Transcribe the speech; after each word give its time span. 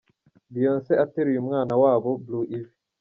Beyonce 0.53 0.91
ateruye 1.03 1.37
umwana 1.43 1.73
wabo 1.81 2.09
Blue 2.23 2.47
Ivy. 2.57 2.73